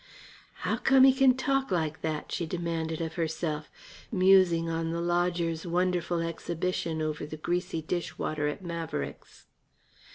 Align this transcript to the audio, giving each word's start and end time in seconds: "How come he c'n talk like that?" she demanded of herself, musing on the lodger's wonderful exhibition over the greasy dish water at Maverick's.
"How 0.65 0.77
come 0.77 1.03
he 1.03 1.13
c'n 1.13 1.37
talk 1.37 1.69
like 1.69 2.01
that?" 2.01 2.31
she 2.31 2.47
demanded 2.47 3.01
of 3.01 3.13
herself, 3.13 3.69
musing 4.11 4.67
on 4.67 4.89
the 4.89 4.99
lodger's 4.99 5.67
wonderful 5.67 6.21
exhibition 6.21 7.03
over 7.03 7.23
the 7.23 7.37
greasy 7.37 7.83
dish 7.83 8.17
water 8.17 8.47
at 8.47 8.63
Maverick's. 8.65 9.45